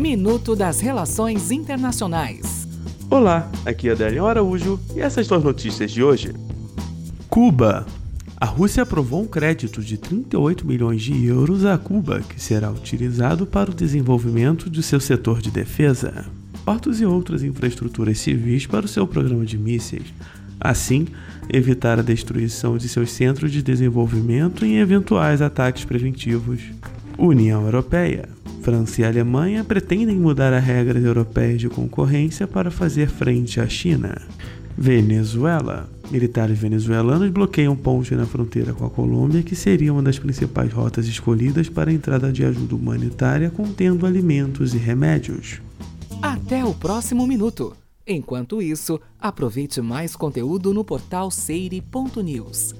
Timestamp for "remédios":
44.78-45.60